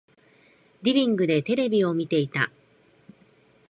[0.81, 2.51] リビングでテレビを見ていた。